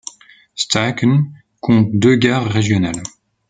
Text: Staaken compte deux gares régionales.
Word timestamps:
Staaken 0.55 1.31
compte 1.61 1.89
deux 1.93 2.15
gares 2.15 2.47
régionales. 2.49 3.03